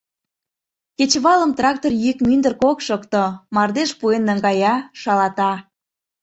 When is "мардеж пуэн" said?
3.55-4.23